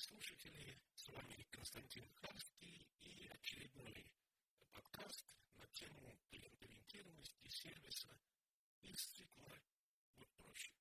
[0.00, 4.10] слушатели, с вами Константин Харский и очередной
[4.72, 5.26] подкаст
[5.56, 8.08] на тему клиент-ориентированности сервиса
[8.80, 9.52] из цикла
[10.16, 10.72] «Будь проще».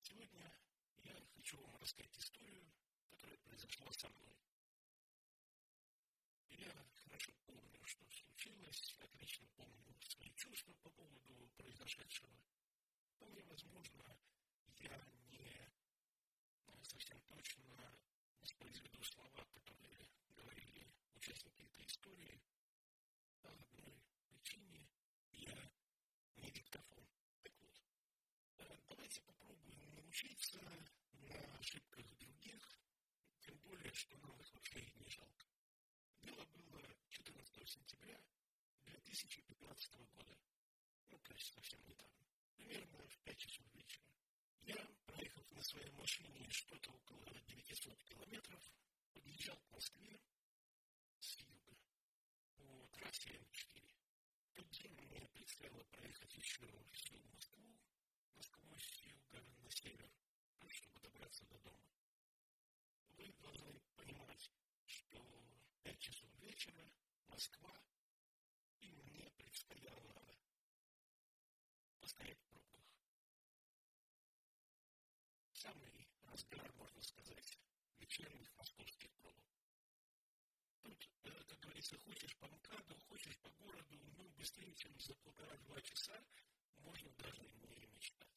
[0.00, 0.50] Сегодня
[0.96, 2.72] я хочу вам рассказать историю,
[3.10, 4.34] которая произошла со мной.
[6.48, 6.72] Я
[7.04, 12.34] хорошо помню, что случилось, отлично помню свои чувства по поводу произошедшего.
[13.16, 14.18] Вполне возможно,
[14.78, 15.68] я не
[16.88, 17.64] совсем точно
[18.40, 22.40] воспроизведу слова, которые говорили участники этой истории.
[23.42, 24.88] По одной причине
[25.32, 25.70] я
[26.36, 27.06] не диктофон.
[27.42, 27.74] Так вот,
[28.88, 29.20] давайте
[30.18, 30.58] научиться
[31.12, 32.80] на ошибках других,
[33.40, 35.46] тем более, что нам их вообще не жалко.
[36.22, 38.20] Дело было 14 сентября
[38.86, 40.36] 2015 года.
[41.10, 42.26] Ну, то есть совсем недавно.
[42.56, 44.12] Примерно в 5 часов вечера.
[44.62, 48.72] Я, проехав на своей машине что-то около 900 километров,
[49.12, 50.20] подъезжал к Москве
[51.20, 51.76] с юга
[52.56, 53.94] по трассе М4.
[54.46, 57.77] В тот день мне предстояло проехать еще всю Москву,
[58.38, 60.10] насквозь юга на север,
[60.68, 61.84] чтобы добраться до дома.
[63.16, 64.50] Вы должны понимать,
[64.86, 65.18] что
[65.82, 66.88] 5 часов вечера,
[67.26, 67.74] Москва,
[68.80, 70.22] и мне предстояло
[72.00, 72.84] постоять в пробках
[75.52, 77.58] самый разгар, можно сказать,
[77.98, 79.44] вечерних московских пробок.
[80.82, 85.80] Тут, э, как говорится, хочешь по МКАДу, хочешь по городу, ну, быстрее, чем за полтора-два
[85.80, 86.24] часа,
[86.80, 88.28] можно даже не мечтать.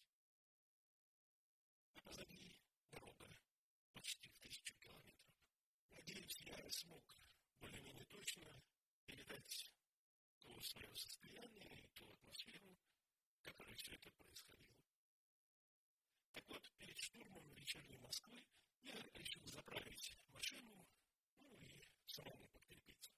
[1.95, 2.56] А позади
[2.92, 3.28] дорога
[3.94, 5.36] почти в тысячу километров.
[5.89, 7.16] Надеюсь, я смог
[7.59, 8.61] более-менее точно
[9.06, 9.72] передать
[10.39, 12.78] то свое состояние и ту атмосферу,
[13.38, 14.78] в которой все это происходило.
[16.33, 18.44] Так вот, перед штурмом вечерней Москвы
[18.81, 20.88] я решил заправить машину,
[21.39, 23.11] ну и самому подкрепиться.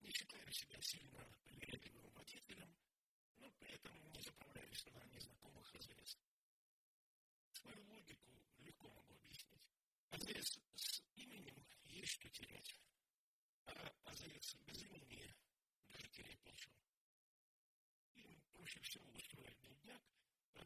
[0.00, 2.76] Не считаю себя сильно привередливым водителем,
[3.38, 6.18] но при этом не заправляюсь на незнакомых АЗС.
[7.52, 9.64] Свою логику легко могу объяснить.
[10.10, 12.80] АЗС с именем есть что терять,
[13.66, 15.34] а АЗС без имени
[15.88, 16.74] даже терять нечего.
[18.14, 20.02] Им проще всего устроить дневняк,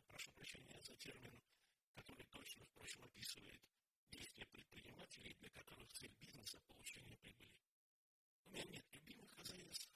[0.06, 1.40] прошу прощения за термин,
[1.92, 3.60] который точно, впрочем, описывает
[4.10, 7.54] действия предпринимателей, для которых цель бизнеса– получение прибыли.
[8.44, 9.88] У меня нет любимых АЗС,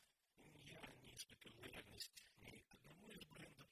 [0.65, 2.13] я не испытываю лояльность
[2.43, 3.69] ни к одному из брендов,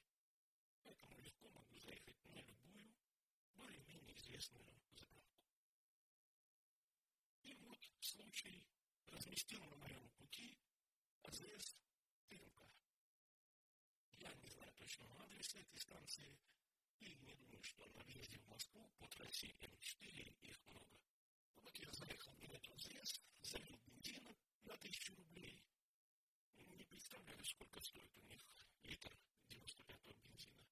[0.81, 2.93] поэтому легко могу заехать на любую,
[3.55, 4.65] более-менее известную
[4.95, 5.33] заправку.
[7.43, 7.79] И вот
[8.13, 8.63] случай
[9.07, 10.59] разместил на моем пути
[11.23, 11.77] АЗС
[12.27, 12.61] ТМК.
[14.11, 16.37] Я не знаю точного адреса этой станции,
[16.99, 20.99] и не думаю, что на въезде в Москву по трассе М4 их много.
[21.55, 25.59] Вот я заехал на эту ЗС, залил бензина на тысячу рублей.
[26.57, 28.45] Не представляю, сколько стоит у них
[28.83, 29.17] литр
[29.49, 30.67] 95-го бензина.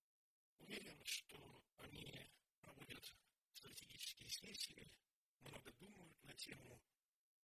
[0.60, 2.30] Уверен, что они
[2.60, 3.16] проводят
[3.54, 4.92] стратегические сессии,
[5.40, 6.80] много думают на тему,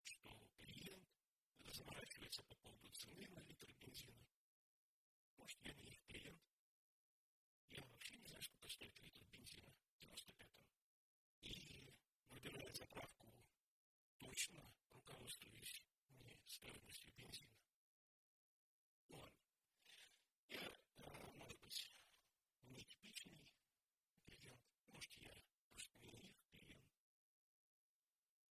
[0.04, 1.10] что клиент
[1.74, 4.28] заморачивается по поводу цены на литр бензина.
[5.38, 6.42] Может, я не их клиент.
[7.70, 10.66] Я вообще не знаю, сколько стоит литр бензина 95-го.
[11.42, 11.94] И
[12.30, 13.32] выбирая заправку
[14.18, 17.56] точно руководствуюсь не стоимостью бензина.
[19.08, 19.40] Ну ладно.
[20.50, 20.70] Я,
[21.38, 21.96] может быть,
[22.64, 23.56] не типичный
[24.26, 24.62] клиент.
[24.88, 25.42] Может, я
[25.72, 26.86] просто не их клиент.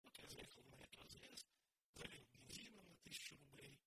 [0.03, 1.47] Вот я заехал на эту АЗС,
[1.95, 3.80] залил бензина на тысячу рублей,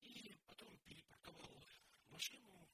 [0.00, 1.64] и потом перепарковал
[2.08, 2.68] машину,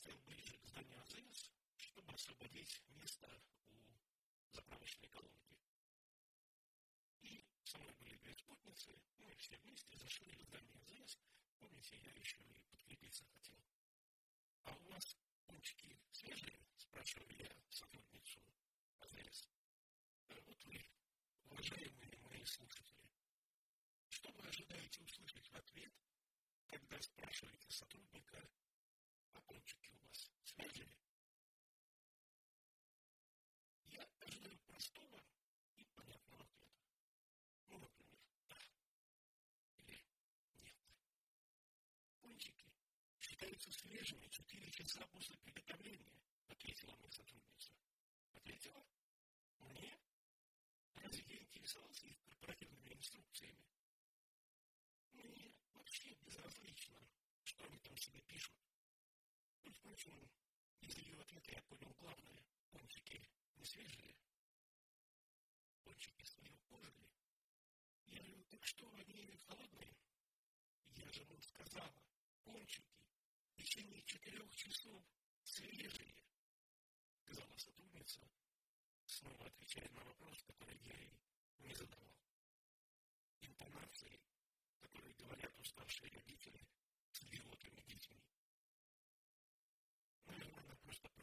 [0.00, 3.28] поставил ближе к зданию АЗС, чтобы освободить место
[3.66, 5.58] у заправочной колонки.
[7.20, 11.18] И со мной были две спутницы, мы все вместе зашли в здание АЗС.
[11.58, 13.62] Помните, я еще и подкрепиться хотел.
[14.62, 16.58] А у вас пончики свежие?
[16.78, 18.40] Спрашиваю я сотрудницу
[19.00, 19.50] АЗС.
[20.28, 20.80] Вот вы,
[21.44, 23.10] уважаемые мои слушатели,
[24.08, 25.92] что вы ожидаете услышать в ответ
[26.70, 28.48] когда спрашиваете сотрудника,
[29.32, 30.92] а пончики у вас свежие?
[33.86, 35.22] Я ожидаю простого
[35.76, 36.80] и понятного ответа.
[37.68, 38.18] Ну, например,
[38.48, 38.56] да
[39.76, 40.04] или
[40.58, 40.76] нет.
[42.20, 42.72] Пончики
[43.20, 47.72] считаются свежими 4 часа после приготовления, ответила мне сотрудница.
[48.32, 48.84] Ответила?
[49.58, 49.98] Мне?
[50.94, 53.66] Разве я интересовался их корпоративными инструкциями?
[55.12, 56.98] Мне вообще безразлично,
[57.44, 58.69] что они там себе пишут.
[59.64, 60.30] Впрочем,
[60.80, 62.44] из ее ответа я понял главное.
[62.70, 64.10] Пончики не свежие.
[66.70, 67.10] пожили.
[68.06, 69.96] Я говорю, так что, они холодные?
[70.96, 72.02] Я же вам сказала,
[72.44, 73.06] пончики
[73.52, 75.02] в течение четырех часов
[75.42, 76.14] свежие,
[77.22, 78.20] сказала сотрудница,
[79.06, 81.20] снова отвечая на вопрос, который я ей
[81.58, 82.14] не задавал.
[83.40, 84.20] Интонации,
[84.78, 86.66] которые говорят уставшие родители
[87.10, 88.22] с идиотами детьми.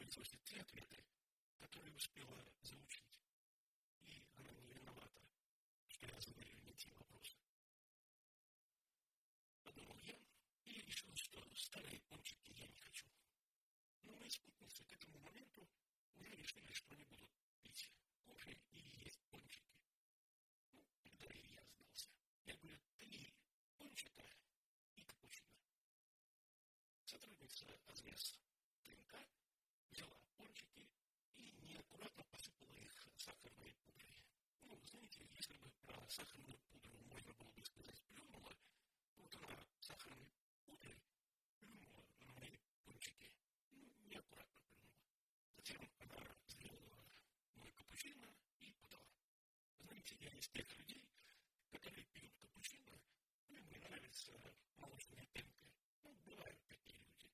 [0.08, 1.04] Произносит те ответы,
[1.58, 3.20] которые успела заучить.
[4.00, 5.20] И она не виновата,
[5.86, 7.36] что я задаю не те вопросы.
[9.62, 10.18] Подумал я
[10.64, 13.04] и решил, что старые пончики я не хочу.
[14.00, 15.68] Но мои спутницы к этому моменту
[16.14, 17.28] уже решили, что они будут
[17.60, 19.76] пить кофе и есть пончики.
[20.72, 22.08] Ну, тогда и я сдался.
[22.46, 23.34] Я говорю, три
[23.76, 24.24] пончика
[24.94, 25.52] и капучино.
[27.04, 28.40] Сотрудница АЗС
[28.84, 29.14] ТНК
[29.90, 30.88] взяла пончики
[31.36, 34.24] и неаккуратно посыпала их сахарной пудрой.
[34.62, 38.56] Ну, знаете, если бы про сахарную пудру можно было бы сказать плюнула,
[39.16, 40.32] вот она сахарной
[40.64, 41.02] пудрой
[41.58, 43.30] плюнула на мои пончики.
[43.72, 45.04] Ну, неаккуратно плюнула.
[45.56, 47.04] Затем она сделала
[47.56, 48.28] мой капучино
[48.60, 49.12] и подала.
[49.78, 51.10] Знаете, я из тех людей,
[51.70, 52.98] которые пьют капучино,
[53.48, 54.32] мне нравится
[54.76, 55.66] молочная пенка.
[56.02, 57.30] Ну, бывают такие люди.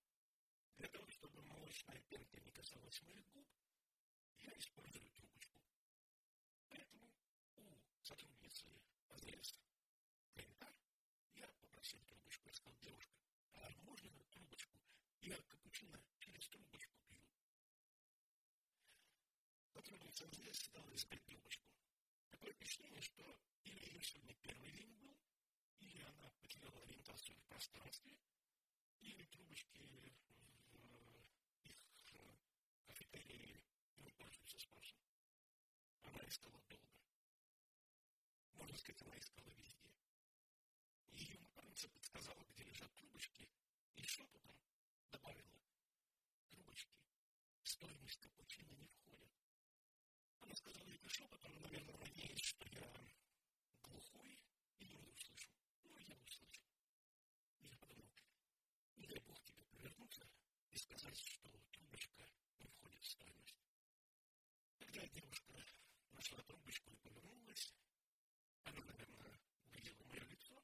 [0.76, 3.46] Для того, чтобы молочная пенка не касалась моих губ,
[4.44, 5.54] я использую трубочку.
[8.05, 8.67] Сотрудницы
[9.09, 9.59] АЗС
[10.35, 10.69] КНК
[11.37, 12.47] я попросил трубочку.
[12.47, 13.17] Я сказал, девушка,
[13.55, 14.77] а можно трубочку?
[15.23, 17.17] Я капучино через трубочку пью.
[19.73, 21.65] Сотрудница АЗС стала искать трубочку.
[22.29, 25.17] Такое впечатление, что или ее сегодня первый день был,
[25.79, 28.19] или она потеряла ориентацию в пространстве,
[29.01, 30.15] или трубочки в их
[32.85, 33.62] кафетерии
[33.97, 34.99] не пользуются спросом.
[36.03, 36.84] Она искала долго.
[38.76, 39.91] Сказать, она искала везде.
[41.12, 43.49] Ее напарница подсказала, где лежат трубочки,
[43.97, 44.56] и шепотом
[45.12, 45.61] добавила,
[46.50, 46.99] трубочки
[47.62, 49.31] стоимость капучино не входят.
[50.41, 52.93] Она сказала это шепотом, наверное, надеясь, что я
[53.82, 54.38] глухой
[54.79, 55.50] и не услышу.
[55.85, 56.65] Ну, я услышал.
[57.61, 58.11] Я подумал,
[58.97, 60.29] не дай Бог тебе повернуться
[60.70, 62.29] и сказать, что трубочка
[62.59, 63.56] не входит в стоимость.
[64.79, 65.65] Тогда девушка
[66.12, 67.75] нашла трубочку и повернулась.
[68.65, 70.62] Она, наверное, увидела мое лицо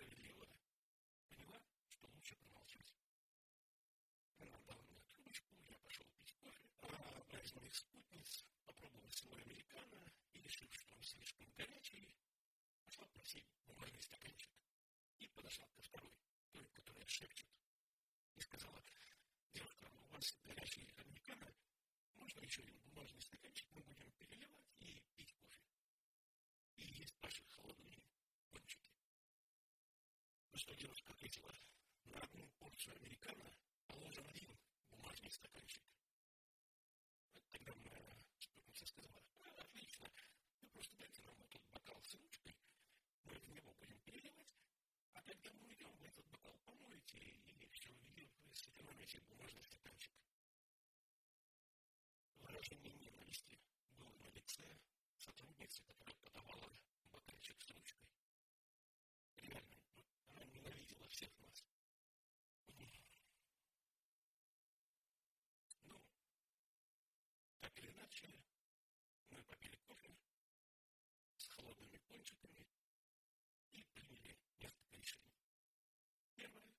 [0.00, 0.48] и справедливо
[1.28, 2.94] поняла, что лучше промолчать.
[4.38, 9.42] Она дала мне трубочку, я пошел пить кофе, а одна из моих спутниц попробовала свой
[9.42, 12.16] американо и, решив, что он слишком горячий,
[12.84, 14.50] пошла просить бумажный стаканчик
[15.18, 16.14] и подошла ко второй,
[16.52, 17.48] той, которая шепчет,
[18.36, 18.82] и сказала,
[19.52, 21.54] девушка, у вас горячий американо,
[22.14, 25.60] можно еще один бумажный стаканчик, мы будем переливать и пить кофе.
[26.76, 28.02] И есть наши холодные
[28.50, 28.90] пончики.
[30.52, 31.52] Ну что девушка ответила,
[32.04, 32.20] на
[32.80, 33.44] порцию американо
[33.88, 35.82] положен один бумажный стаканчик.
[37.52, 38.00] Тогда моя
[38.38, 40.08] спутница сказала, а, отлично,
[40.62, 42.56] вы просто дайте нам этот бокал с ручкой,
[43.24, 44.56] мы в него будем переливать,
[45.12, 50.12] а когда мы уйдем, вы этот бокал помоете, и все, вы сэкономите бумажный стаканчик.
[52.38, 54.80] Выражение ненависти было на лице
[55.18, 56.72] сотрудницы, которая подавала
[57.12, 58.08] бокальчик с ручкой.
[59.36, 59.76] Реально,
[60.28, 61.62] она ненавидела всех нас.
[65.84, 66.00] Ну,
[68.20, 68.44] так или иначе,
[69.30, 70.14] мы попили кофе
[71.36, 72.68] с холодными пончиками
[73.70, 75.38] и приняли несколько решений.
[76.34, 76.76] Первое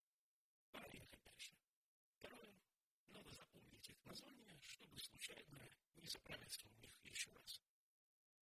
[0.72, 1.56] –пора ехать дальше.
[2.18, 2.54] Второе–
[3.08, 7.62] надо запомнить их название, чтобы случайно не заправиться у них еще раз.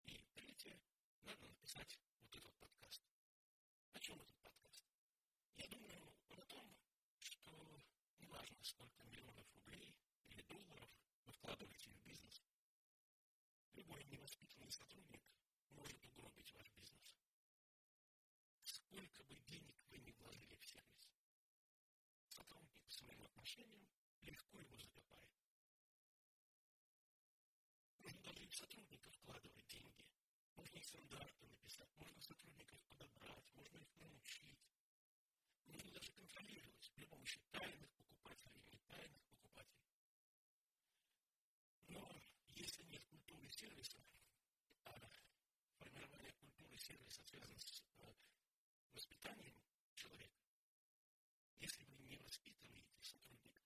[0.04, 0.80] И третье–
[1.22, 3.02] надо написать вот этот подкаст.
[3.92, 4.84] О чем этот подкаст?
[5.56, 6.74] Я думаю о том,
[7.18, 7.82] что
[8.18, 9.94] неважно, сколько миллионов рублей
[10.28, 10.90] или долларов
[23.50, 23.88] своим отношением
[24.22, 25.30] легко его закопает.
[27.98, 30.06] Можно даже и в сотрудника вкладывать деньги.
[30.56, 34.60] Можно и стандарты написать, можно сотрудников подобрать, можно их научить.
[35.66, 39.90] Можно даже контролировать при помощи тайных покупателей или тайных покупателей.
[41.88, 42.20] Но
[42.54, 43.98] если нет культуры сервиса,
[44.84, 45.10] а
[45.78, 48.14] формирование культуры сервиса связано с э,
[48.92, 49.56] воспитанием
[49.94, 50.40] человека,
[51.58, 53.62] если вы не воспитываете сотрудника,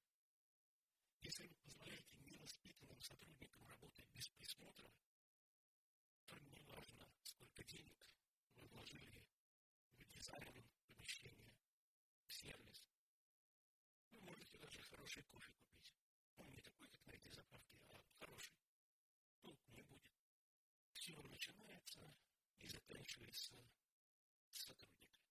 [1.21, 4.91] если вы позволяете невоспитанным сотрудникам работать без присмотра,
[10.25, 11.53] дизайн помещения,
[12.27, 12.85] сервис.
[14.11, 14.81] Вы можете даже
[15.15, 15.93] хороший кофе купить.
[16.39, 18.57] Он не такой, как на этой заправке, а хороший.
[19.43, 20.13] Толку не будет.
[20.93, 22.01] Все начинается
[22.59, 23.55] и заканчивается
[24.51, 25.23] с сотрудника.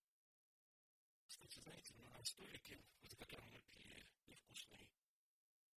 [1.28, 4.90] Кстати, знаете, на столике, за которым мы пили невкусный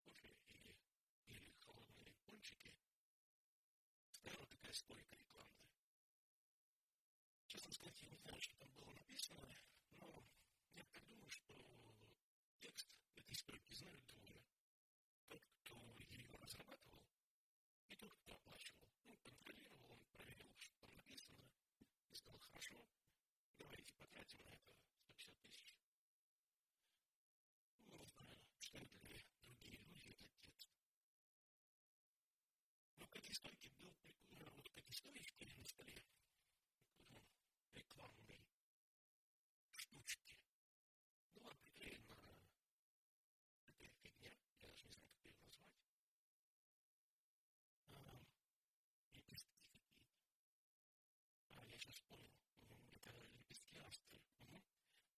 [0.05, 0.77] кофе или,
[1.27, 2.77] или холодные пончики,
[4.13, 5.75] стояла такая стойка рекламная.
[7.49, 9.49] Честно сказать, я не знаю, что там было написано,
[9.91, 10.25] но
[10.75, 11.55] я так думаю, что
[12.61, 12.89] текст
[13.77, 14.41] знают двое.
[15.29, 15.75] Тот, кто
[16.09, 17.03] ее разрабатывал,
[17.89, 18.89] и тот, кто оплачивал.
[19.05, 21.45] Ну, контролировал, он проверил, что там написано,
[22.11, 22.77] и сказал, хорошо,
[23.59, 25.75] давайте потратим на это 150 тысяч.
[27.81, 28.39] Ну, не знаю,
[28.73, 30.71] это для другие люди, этот текст.
[32.97, 36.03] Но к этой стойке был прикольно, вот к этой стоечке на столе
[37.75, 38.43] рекламной
[39.77, 40.39] штучки
[41.35, 42.17] была приклеена
[43.67, 45.75] такая фигня, я даже не знаю, как ее назвать.
[49.13, 49.95] Лепестки какие-то.
[51.51, 52.31] А, я сейчас понял.
[52.95, 54.21] Это лепестки астры.
[54.41, 54.63] Угу.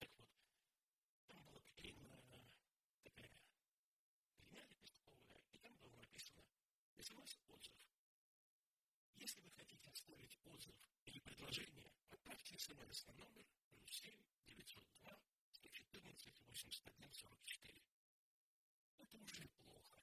[0.00, 0.28] Так вот,
[1.28, 2.10] там была приклеена
[3.02, 3.30] такая
[4.36, 6.42] фигня лепестковая, и там было написано
[6.98, 7.74] «СМС-отзыв».
[9.28, 14.10] Если вы хотите оставить отзыв или предложение, отправьте смс на номер плюс 7
[14.46, 15.20] 902
[15.52, 17.82] 114 81 44.
[18.96, 19.98] Это уже плохо.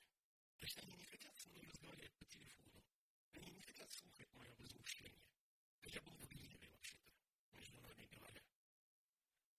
[0.58, 2.84] То есть они не хотят со мной разговаривать по телефону.
[3.32, 5.26] Они не хотят слушать мое возмущение.
[5.86, 7.10] Я был в гневе вообще-то,
[7.54, 8.44] между нами говоря.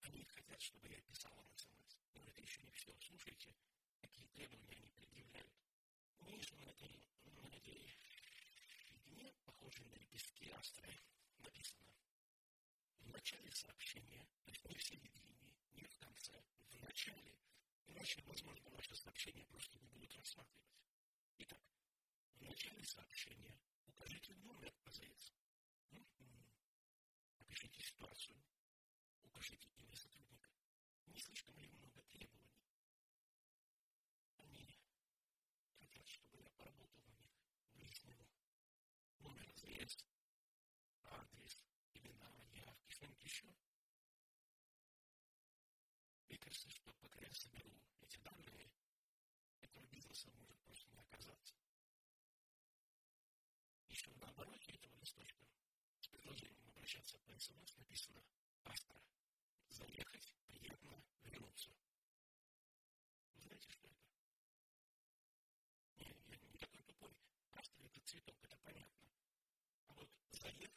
[0.02, 1.98] Они хотят, чтобы я писал им смс.
[2.14, 2.94] Но это еще не все.
[3.00, 3.52] Слушайте,
[3.98, 5.50] какие требования они предъявляют.
[6.20, 7.48] Ниже на этой, на
[9.16, 10.92] фигне, похожей на лепестки астры,
[11.38, 11.90] написано
[13.00, 17.40] в начале сообщения, то есть не в середине, не в конце, в начале,
[17.86, 20.82] иначе, возможно, ваше сообщение просто не будут рассматривать.
[21.38, 21.62] Итак,
[22.34, 25.32] в начале сообщения укажите номер ПЗС.
[27.38, 28.36] Опишите ситуацию.
[29.22, 30.50] Укажите имя сотрудника.
[31.06, 32.54] Не слишком ли много требований?
[34.38, 34.78] Они
[35.78, 37.32] хотят, чтобы я поработал на них,
[37.74, 38.26] выяснил
[39.26, 40.04] номер ЗС,
[41.02, 43.46] адрес, имена, явки, что-нибудь еще.
[46.28, 48.70] Мне кажется, что пока я соберу эти данные,
[49.60, 51.54] этого бизнеса может просто не оказаться.
[53.88, 55.46] Еще на обороте этого листочка
[56.00, 58.22] с предложением обращаться по СМС написано
[58.64, 59.00] «Астра.
[59.68, 61.70] Заехать, приятно, вернуться».
[63.34, 64.04] Вы знаете, что это?
[65.96, 67.16] Не, я не такой тупой.
[67.54, 69.08] Астра– это цветок, это понятно.
[69.88, 70.10] А вот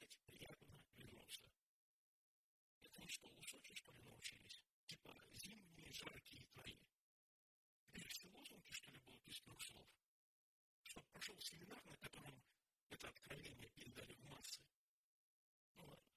[0.10, 1.42] заехать, приятно, вернуться.
[2.82, 4.63] Это не что, у Сочи, что ли, научились?
[4.88, 6.78] Типа зимние жаркие твои.
[8.08, 9.88] Все лозунги, что ли, будут из трех слов?
[10.84, 12.44] Чтоб прошел семинар, на котором
[12.89, 14.62] это откровение передали в массы.
[15.78, 16.09] Ну ладно.